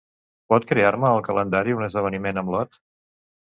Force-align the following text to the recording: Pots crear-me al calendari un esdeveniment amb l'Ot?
Pots 0.53 0.69
crear-me 0.71 1.11
al 1.11 1.21
calendari 1.29 1.77
un 1.77 1.87
esdeveniment 1.91 2.43
amb 2.45 2.53
l'Ot? 2.59 2.85